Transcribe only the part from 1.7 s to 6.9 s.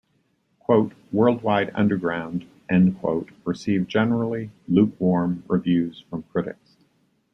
Underground" received generally lukewarm reviews from critics.